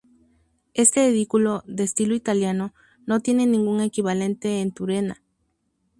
[0.73, 2.73] Este edículo, de estilo italiano,
[3.05, 5.21] no tiene ningún equivalente en Turena.